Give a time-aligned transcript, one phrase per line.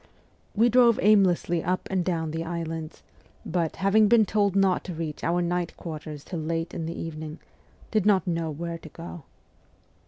[0.55, 3.03] We drove aimlessly up and down the islands,
[3.45, 7.37] but, having been told not to reach our night quarters till late in the evening,
[7.91, 9.25] did not know where to go.